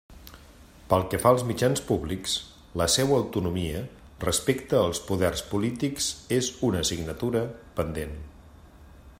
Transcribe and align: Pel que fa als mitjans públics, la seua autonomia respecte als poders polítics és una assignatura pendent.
Pel 0.91 1.03
que 1.09 1.17
fa 1.25 1.33
als 1.33 1.43
mitjans 1.49 1.83
públics, 1.89 2.33
la 2.81 2.87
seua 2.93 3.19
autonomia 3.23 3.83
respecte 4.25 4.79
als 4.81 5.03
poders 5.11 5.45
polítics 5.53 6.11
és 6.41 6.53
una 6.71 6.83
assignatura 6.87 7.47
pendent. 7.81 8.21